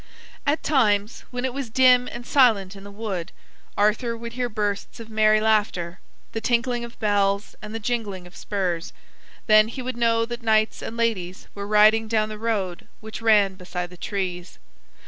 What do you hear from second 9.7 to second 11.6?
would know that knights and ladies